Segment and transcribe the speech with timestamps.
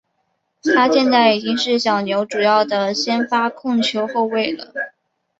[0.75, 4.73] 他现在已经是小牛主要的先发控球后卫了。